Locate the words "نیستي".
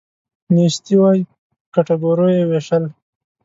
0.53-0.95